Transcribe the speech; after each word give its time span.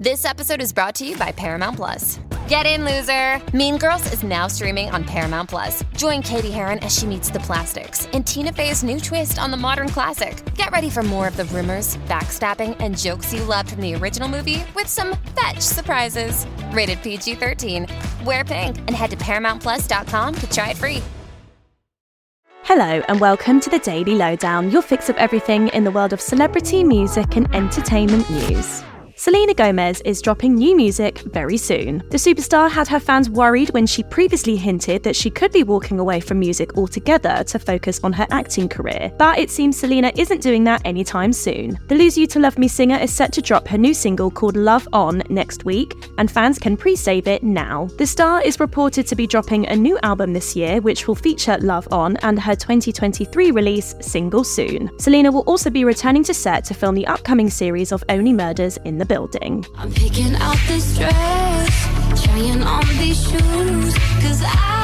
This 0.00 0.24
episode 0.24 0.62
is 0.62 0.72
brought 0.72 0.94
to 0.94 1.06
you 1.06 1.14
by 1.18 1.30
Paramount 1.30 1.76
Plus. 1.76 2.20
Get 2.48 2.64
in, 2.64 2.86
loser! 2.86 3.38
Mean 3.54 3.76
Girls 3.76 4.10
is 4.14 4.22
now 4.22 4.46
streaming 4.46 4.88
on 4.88 5.04
Paramount 5.04 5.50
Plus. 5.50 5.84
Join 5.94 6.22
Cady 6.22 6.50
Heron 6.50 6.78
as 6.78 6.96
she 6.96 7.04
meets 7.04 7.28
the 7.28 7.40
plastics 7.40 8.06
in 8.14 8.24
Tina 8.24 8.50
Fey's 8.50 8.82
new 8.82 8.98
twist 8.98 9.38
on 9.38 9.50
the 9.50 9.58
modern 9.58 9.90
classic. 9.90 10.42
Get 10.54 10.70
ready 10.70 10.88
for 10.88 11.02
more 11.02 11.28
of 11.28 11.36
the 11.36 11.44
rumors, 11.44 11.98
backstabbing, 12.08 12.78
and 12.80 12.96
jokes 12.96 13.34
you 13.34 13.44
loved 13.44 13.72
from 13.72 13.82
the 13.82 13.94
original 13.94 14.26
movie 14.26 14.64
with 14.74 14.86
some 14.86 15.18
fetch 15.38 15.60
surprises. 15.60 16.46
Rated 16.72 17.02
PG 17.02 17.34
13. 17.34 17.86
Wear 18.24 18.42
pink 18.42 18.78
and 18.78 18.92
head 18.92 19.10
to 19.10 19.18
ParamountPlus.com 19.18 20.34
to 20.34 20.50
try 20.50 20.70
it 20.70 20.78
free. 20.78 21.02
Hello, 22.62 23.02
and 23.06 23.20
welcome 23.20 23.60
to 23.60 23.68
the 23.68 23.80
Daily 23.80 24.14
Lowdown, 24.14 24.70
your 24.70 24.80
fix 24.80 25.10
of 25.10 25.16
everything 25.16 25.68
in 25.68 25.84
the 25.84 25.90
world 25.90 26.14
of 26.14 26.22
celebrity, 26.22 26.84
music, 26.84 27.36
and 27.36 27.54
entertainment 27.54 28.30
news. 28.30 28.82
Selena 29.20 29.52
Gomez 29.52 30.00
is 30.06 30.22
dropping 30.22 30.54
new 30.54 30.74
music 30.74 31.18
very 31.18 31.58
soon. 31.58 31.98
The 32.08 32.16
superstar 32.16 32.70
had 32.70 32.88
her 32.88 32.98
fans 32.98 33.28
worried 33.28 33.68
when 33.74 33.86
she 33.86 34.02
previously 34.02 34.56
hinted 34.56 35.02
that 35.02 35.14
she 35.14 35.28
could 35.28 35.52
be 35.52 35.62
walking 35.62 36.00
away 36.00 36.20
from 36.20 36.38
music 36.38 36.78
altogether 36.78 37.44
to 37.44 37.58
focus 37.58 38.00
on 38.02 38.14
her 38.14 38.26
acting 38.30 38.66
career. 38.66 39.12
But 39.18 39.38
it 39.38 39.50
seems 39.50 39.78
Selena 39.78 40.10
isn't 40.16 40.40
doing 40.40 40.64
that 40.64 40.80
anytime 40.86 41.34
soon. 41.34 41.78
The 41.88 41.96
Lose 41.96 42.16
You 42.16 42.26
to 42.28 42.38
Love 42.38 42.56
Me 42.56 42.66
singer 42.66 42.96
is 42.96 43.12
set 43.12 43.30
to 43.34 43.42
drop 43.42 43.68
her 43.68 43.76
new 43.76 43.92
single 43.92 44.30
called 44.30 44.56
Love 44.56 44.88
On 44.94 45.22
next 45.28 45.66
week, 45.66 45.92
and 46.16 46.30
fans 46.30 46.58
can 46.58 46.74
pre 46.74 46.96
save 46.96 47.28
it 47.28 47.42
now. 47.42 47.88
The 47.98 48.06
star 48.06 48.40
is 48.40 48.58
reported 48.58 49.06
to 49.08 49.16
be 49.16 49.26
dropping 49.26 49.68
a 49.68 49.76
new 49.76 49.98
album 50.02 50.32
this 50.32 50.56
year, 50.56 50.80
which 50.80 51.06
will 51.06 51.14
feature 51.14 51.58
Love 51.58 51.86
On 51.92 52.16
and 52.22 52.40
her 52.40 52.56
2023 52.56 53.50
release, 53.50 53.94
Single 54.00 54.44
Soon. 54.44 54.90
Selena 54.98 55.30
will 55.30 55.42
also 55.42 55.68
be 55.68 55.84
returning 55.84 56.24
to 56.24 56.32
set 56.32 56.64
to 56.64 56.72
film 56.72 56.94
the 56.94 57.06
upcoming 57.06 57.50
series 57.50 57.92
of 57.92 58.02
Only 58.08 58.32
Murders 58.32 58.78
in 58.86 58.96
the 58.96 59.09
building. 59.10 59.66
I'm 59.76 59.92
picking 59.92 60.36
out 60.36 60.56
this 60.68 60.96
dress, 60.96 62.22
trying 62.22 62.62
on 62.62 62.86
these 63.00 63.20
shoes, 63.28 63.92
cause 64.22 64.40
I'll 64.46 64.79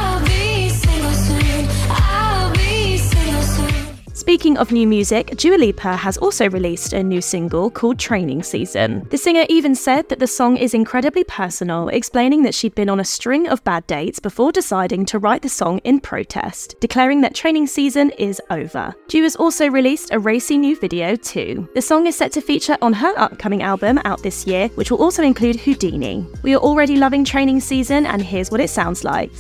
Speaking 4.37 4.59
of 4.59 4.71
new 4.71 4.87
music, 4.87 5.35
Dua 5.39 5.57
Lipa 5.57 5.97
has 5.97 6.19
also 6.19 6.51
released 6.51 6.93
a 6.93 7.03
new 7.03 7.23
single 7.23 7.71
called 7.71 7.99
Training 7.99 8.43
Season. 8.43 9.07
The 9.09 9.17
singer 9.17 9.47
even 9.49 9.75
said 9.75 10.11
that 10.11 10.19
the 10.19 10.27
song 10.27 10.59
is 10.59 10.75
incredibly 10.75 11.25
personal, 11.25 11.89
explaining 11.89 12.43
that 12.43 12.55
she'd 12.55 12.75
been 12.75 12.91
on 12.91 13.01
a 13.01 13.05
string 13.05 13.49
of 13.49 13.65
bad 13.65 13.87
dates 13.87 14.21
before 14.21 14.53
deciding 14.53 15.07
to 15.07 15.19
write 15.19 15.41
the 15.41 15.49
song 15.49 15.79
in 15.85 16.01
protest, 16.01 16.77
declaring 16.81 17.23
that 17.23 17.35
training 17.35 17.67
season 17.67 18.11
is 18.19 18.39
over. 18.51 18.95
Dua's 19.09 19.37
also 19.37 19.71
released 19.71 20.13
a 20.13 20.19
racy 20.19 20.59
new 20.59 20.79
video 20.79 21.17
too. 21.17 21.67
The 21.75 21.81
song 21.81 22.07
is 22.07 22.15
set 22.15 22.31
to 22.33 22.43
feature 22.43 22.77
on 22.83 22.93
her 22.93 23.19
upcoming 23.19 23.63
album 23.63 23.99
out 24.05 24.23
this 24.23 24.47
year, 24.47 24.69
which 24.75 24.91
will 24.91 25.03
also 25.03 25.23
include 25.23 25.57
Houdini. 25.57 26.27
We 26.43 26.55
are 26.55 26.61
already 26.61 26.97
loving 26.97 27.25
Training 27.25 27.61
Season, 27.61 28.05
and 28.05 28.21
here's 28.21 28.51
what 28.51 28.61
it 28.61 28.69
sounds 28.69 29.03
like. 29.03 29.33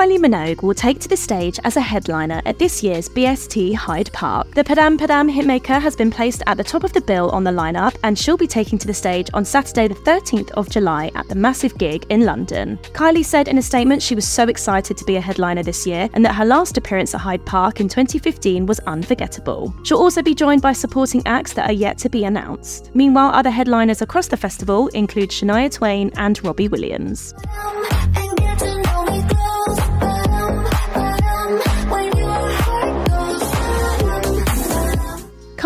Kylie 0.00 0.18
Minogue 0.18 0.62
will 0.62 0.72
take 0.72 0.98
to 1.00 1.08
the 1.08 1.16
stage 1.16 1.60
as 1.62 1.76
a 1.76 1.80
headliner 1.82 2.40
at 2.46 2.58
this 2.58 2.82
year's 2.82 3.06
BST 3.06 3.74
Hyde 3.74 4.10
Park. 4.14 4.50
The 4.54 4.64
Padam 4.64 4.96
Padam 4.96 5.30
hitmaker 5.30 5.78
has 5.78 5.94
been 5.94 6.10
placed 6.10 6.42
at 6.46 6.56
the 6.56 6.64
top 6.64 6.84
of 6.84 6.94
the 6.94 7.02
bill 7.02 7.28
on 7.32 7.44
the 7.44 7.50
lineup, 7.50 7.94
and 8.02 8.18
she'll 8.18 8.38
be 8.38 8.46
taking 8.46 8.78
to 8.78 8.86
the 8.86 8.94
stage 8.94 9.28
on 9.34 9.44
Saturday, 9.44 9.88
the 9.88 9.94
13th 9.96 10.52
of 10.52 10.70
July, 10.70 11.10
at 11.16 11.28
the 11.28 11.34
massive 11.34 11.76
gig 11.76 12.06
in 12.08 12.24
London. 12.24 12.78
Kylie 12.94 13.22
said 13.22 13.46
in 13.46 13.58
a 13.58 13.62
statement 13.62 14.00
she 14.00 14.14
was 14.14 14.26
so 14.26 14.44
excited 14.44 14.96
to 14.96 15.04
be 15.04 15.16
a 15.16 15.20
headliner 15.20 15.62
this 15.62 15.86
year, 15.86 16.08
and 16.14 16.24
that 16.24 16.34
her 16.34 16.46
last 16.46 16.78
appearance 16.78 17.14
at 17.14 17.20
Hyde 17.20 17.44
Park 17.44 17.78
in 17.78 17.86
2015 17.86 18.64
was 18.64 18.80
unforgettable. 18.86 19.74
She'll 19.82 19.98
also 19.98 20.22
be 20.22 20.34
joined 20.34 20.62
by 20.62 20.72
supporting 20.72 21.22
acts 21.26 21.52
that 21.52 21.68
are 21.68 21.74
yet 21.74 21.98
to 21.98 22.08
be 22.08 22.24
announced. 22.24 22.90
Meanwhile, 22.94 23.32
other 23.34 23.50
headliners 23.50 24.00
across 24.00 24.28
the 24.28 24.38
festival 24.38 24.88
include 24.88 25.28
Shania 25.28 25.70
Twain 25.70 26.10
and 26.16 26.42
Robbie 26.42 26.68
Williams. 26.68 27.34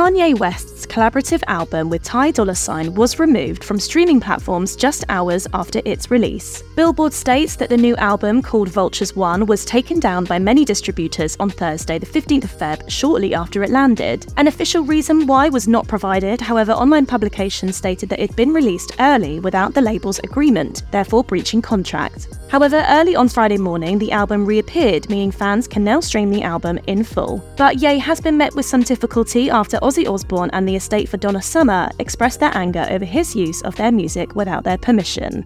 Kanye 0.05 0.39
West's 0.39 0.74
collaborative 0.95 1.43
album 1.49 1.91
with 1.91 2.05
Ty 2.05 2.31
Dolla 2.31 2.55
Sign 2.55 2.95
was 2.95 3.19
removed 3.19 3.65
from 3.65 3.81
streaming 3.81 4.21
platforms 4.21 4.77
just 4.77 5.05
hours 5.09 5.45
after 5.53 5.83
its 5.85 6.09
release. 6.09 6.63
Billboard 6.77 7.13
states 7.13 7.57
that 7.57 7.69
the 7.69 7.77
new 7.77 7.97
album, 7.97 8.41
called 8.41 8.69
Vultures 8.69 9.17
One, 9.17 9.45
was 9.47 9.65
taken 9.65 9.99
down 9.99 10.25
by 10.25 10.39
many 10.39 10.65
distributors 10.65 11.37
on 11.41 11.51
Thursday, 11.51 11.99
the 11.99 12.07
15th 12.07 12.45
of 12.45 12.53
Feb, 12.53 12.89
shortly 12.89 13.35
after 13.35 13.65
it 13.65 13.71
landed. 13.71 14.33
An 14.37 14.47
official 14.47 14.85
reason 14.85 15.27
why 15.27 15.49
was 15.49 15.67
not 15.67 15.89
provided, 15.89 16.41
however, 16.41 16.71
online 16.71 17.07
publications 17.07 17.75
stated 17.75 18.09
that 18.11 18.21
it'd 18.21 18.37
been 18.37 18.55
released 18.55 18.93
early 19.01 19.41
without 19.41 19.75
the 19.75 19.83
label's 19.83 20.21
agreement, 20.21 20.85
therefore 20.93 21.25
breaching 21.25 21.61
contract. 21.61 22.29
However, 22.49 22.87
early 22.89 23.17
on 23.17 23.29
Friday 23.29 23.59
morning, 23.59 23.99
the 23.99 24.13
album 24.13 24.47
reappeared, 24.47 25.11
meaning 25.11 25.33
fans 25.33 25.67
can 25.67 25.83
now 25.83 25.99
stream 25.99 26.31
the 26.31 26.45
album 26.45 26.79
in 26.87 27.03
full. 27.03 27.45
But 27.57 27.83
Ye 27.83 27.99
has 27.99 28.21
been 28.21 28.39
met 28.39 28.55
with 28.55 28.65
some 28.65 28.83
difficulty 28.83 29.51
after 29.51 29.77
Ozzy 29.79 30.09
Osbourne 30.09 30.51
and 30.53 30.69
the 30.69 30.77
estate 30.85 31.09
for 31.09 31.17
Donna 31.17 31.41
Summer 31.41 31.89
expressed 31.99 32.41
their 32.41 32.55
anger 32.55 32.87
over 32.91 33.07
his 33.07 33.35
use 33.35 33.63
of 33.63 33.75
their 33.77 33.91
music 33.91 34.37
without 34.37 34.65
their 34.65 34.77
permission. 34.77 35.43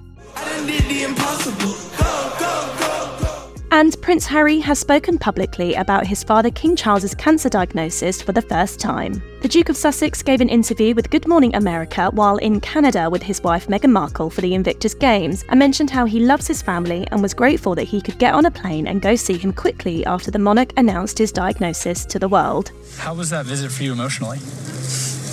And 3.71 3.95
Prince 4.03 4.27
Harry 4.27 4.59
has 4.59 4.81
spoken 4.81 5.17
publicly 5.17 5.75
about 5.75 6.05
his 6.05 6.25
father 6.25 6.51
King 6.51 6.75
Charles's 6.75 7.15
cancer 7.15 7.49
diagnosis 7.49 8.21
for 8.21 8.33
the 8.33 8.43
first 8.43 8.81
time. 8.81 9.23
The 9.43 9.49
Duke 9.49 9.69
of 9.69 9.77
Sussex 9.77 10.23
gave 10.23 10.41
an 10.41 10.49
interview 10.49 10.93
with 10.93 11.11
Good 11.11 11.29
Morning 11.29 11.55
America 11.55 12.11
while 12.13 12.39
in 12.39 12.61
Canada 12.61 13.09
with 13.09 13.23
his 13.23 13.41
wife 13.43 13.69
Meghan 13.69 13.93
Markle 13.93 14.31
for 14.31 14.41
the 14.41 14.55
Invictus 14.55 14.95
Games 14.95 15.45
and 15.51 15.59
mentioned 15.61 15.91
how 15.91 16.07
he 16.07 16.19
loves 16.19 16.49
his 16.49 16.63
family 16.63 17.07
and 17.13 17.23
was 17.23 17.35
grateful 17.35 17.77
that 17.77 17.85
he 17.85 18.01
could 18.01 18.19
get 18.19 18.35
on 18.35 18.47
a 18.47 18.51
plane 18.51 18.89
and 18.89 19.01
go 19.01 19.15
see 19.15 19.39
him 19.39 19.53
quickly 19.53 20.05
after 20.07 20.33
the 20.33 20.41
monarch 20.41 20.73
announced 20.77 21.19
his 21.19 21.31
diagnosis 21.31 22.05
to 22.07 22.19
the 22.19 22.29
world. 22.29 22.73
How 22.97 23.15
was 23.15 23.31
that 23.31 23.47
visit 23.47 23.71
for 23.71 23.85
you 23.85 23.93
emotionally? 23.93 24.39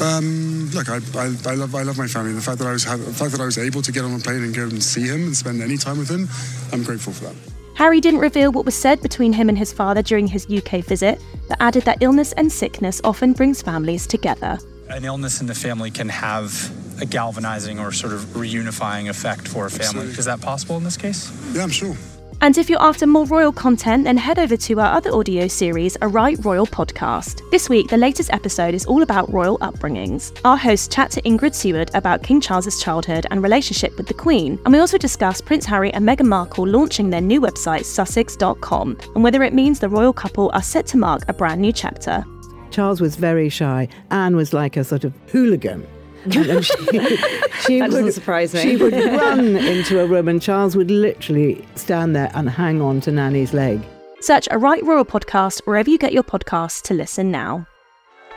Um, 0.01 0.69
look, 0.72 0.89
I, 0.89 0.97
I, 1.16 1.35
I 1.45 1.56
love 1.56 1.73
I 1.73 1.83
love 1.83 1.97
my 1.97 2.07
family. 2.07 2.33
The 2.33 2.41
fact 2.41 2.59
that 2.59 2.67
I 2.67 2.73
was 2.73 2.83
ha- 2.83 2.97
the 2.97 3.13
fact 3.13 3.31
that 3.31 3.41
I 3.41 3.45
was 3.45 3.57
able 3.57 3.81
to 3.81 3.91
get 3.91 4.03
on 4.03 4.13
a 4.13 4.19
plane 4.19 4.44
and 4.44 4.53
go 4.53 4.63
and 4.63 4.83
see 4.83 5.07
him 5.07 5.23
and 5.28 5.35
spend 5.35 5.61
any 5.61 5.78
time 5.78 5.97
with 5.97 6.09
him, 6.09 6.28
I'm 6.73 6.83
grateful 6.83 7.13
for 7.13 7.25
that. 7.25 7.35
Harry 7.75 8.00
didn't 8.00 8.19
reveal 8.22 8.51
what 8.51 8.66
was 8.66 8.75
said 8.75 9.01
between 9.01 9.34
him 9.34 9.50
and 9.50 9.57
his 9.57 9.73
father 9.73 10.01
during 10.01 10.28
his 10.28 10.47
UK 10.50 10.84
visit, 10.84 11.22
but 11.47 11.57
added 11.59 11.84
that 11.84 11.97
illness 12.01 12.31
and 12.34 12.51
sickness 12.51 13.01
often 13.03 13.34
brings 13.34 13.61
families 13.61 14.07
together. 14.07 14.57
An 14.89 15.03
illness 15.03 15.41
in 15.41 15.47
the 15.47 15.55
family 15.55 15.91
can 15.91 16.07
have 16.09 16.72
a 17.01 17.05
galvanizing 17.05 17.79
or 17.79 17.91
sort 17.91 18.13
of 18.13 18.22
reunifying 18.34 19.09
effect 19.09 19.47
for 19.47 19.66
a 19.66 19.69
family. 19.69 19.85
Absolutely. 19.85 20.19
Is 20.19 20.25
that 20.25 20.41
possible 20.41 20.78
in 20.78 20.84
this 20.84 20.95
case? 20.95 21.31
Yeah, 21.53 21.63
I'm 21.63 21.69
sure. 21.69 21.95
And 22.45 22.59
if 22.59 22.69
you're 22.69 22.79
after 22.79 23.07
more 23.07 23.25
royal 23.25 23.51
content, 23.51 24.03
then 24.03 24.17
head 24.17 24.38
over 24.38 24.56
to 24.56 24.79
our 24.79 24.94
other 24.94 25.11
audio 25.11 25.47
series, 25.47 25.97
A 26.03 26.07
Right 26.07 26.38
Royal 26.45 26.67
Podcast. 26.67 27.41
This 27.50 27.69
week, 27.69 27.88
the 27.88 27.97
latest 27.97 28.31
episode 28.31 28.75
is 28.75 28.85
all 28.85 29.01
about 29.01 29.33
royal 29.33 29.57
upbringings. 29.61 30.39
Our 30.45 30.55
hosts 30.55 30.88
chat 30.88 31.09
to 31.13 31.23
Ingrid 31.23 31.55
Seward 31.55 31.89
about 31.95 32.22
King 32.22 32.39
Charles's 32.39 32.79
childhood 32.79 33.25
and 33.31 33.41
relationship 33.41 33.97
with 33.97 34.05
the 34.05 34.13
Queen, 34.13 34.59
and 34.63 34.72
we 34.72 34.79
also 34.79 35.00
discuss 35.00 35.41
Prince 35.41 35.66
Harry 35.66 35.91
and 35.95 36.07
Meghan 36.07 36.28
Markle 36.28 36.67
launching 36.67 37.09
their 37.09 37.19
new 37.19 37.41
website, 37.41 37.84
sussex.com, 37.84 38.95
and 39.16 39.23
whether 39.23 39.41
it 39.41 39.55
means 39.55 39.79
the 39.79 39.89
royal 39.89 40.13
couple 40.13 40.51
are 40.53 40.61
set 40.61 40.85
to 40.85 40.97
mark 40.97 41.23
a 41.28 41.34
brand 41.34 41.61
new 41.61 41.73
chapter. 41.73 42.23
Charles 42.69 43.01
was 43.01 43.16
very 43.16 43.50
shy. 43.50 43.88
Anne 44.11 44.35
was 44.35 44.53
like 44.53 44.78
a 44.78 44.84
sort 44.84 45.03
of 45.03 45.16
hooligan. 45.31 45.88
And 46.36 46.66
she, 46.66 46.74
she 47.66 47.80
That 47.80 47.88
doesn't 47.88 48.03
would, 48.06 48.13
surprise 48.13 48.53
me. 48.53 48.62
She 48.62 48.78
would 48.78 48.94
run 49.22 49.56
into 49.56 50.02
a 50.02 50.06
room, 50.08 50.28
and 50.28 50.41
Charles 50.41 50.75
would 50.75 50.91
literally 50.91 51.66
stand 51.75 52.16
there 52.16 52.31
and 52.34 52.50
hang 52.50 52.81
on 52.81 53.02
to 53.02 53.12
Nanny's 53.12 53.53
leg. 53.53 53.81
Search 54.22 54.47
A 54.52 54.58
Right 54.58 54.84
Royal 54.84 55.05
Podcast 55.05 55.61
wherever 55.66 55.90
you 55.90 55.97
get 55.97 56.14
your 56.14 56.23
podcasts 56.23 56.82
to 56.84 56.94
listen 56.94 57.32
now. 57.32 57.67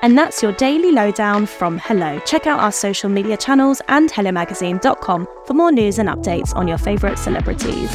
And 0.03 0.17
that's 0.17 0.43
your 0.43 0.53
daily 0.53 0.93
lowdown 0.93 1.47
from 1.47 1.79
Hello. 1.79 2.21
Check 2.21 2.47
out 2.47 2.61
our 2.61 2.71
social 2.71 3.09
media 3.09 3.37
channels 3.37 3.83
and 3.89 4.11
hellomagazine.com 4.11 5.27
for 5.45 5.55
more 5.55 5.73
news 5.73 5.99
and 5.99 6.09
updates 6.09 6.55
on 6.55 6.69
your 6.69 6.79
favourite 6.79 7.19
celebrities. 7.19 7.91